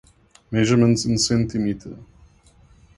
Measurements 0.49 1.05
in 1.05 1.19
cm. 1.45 2.01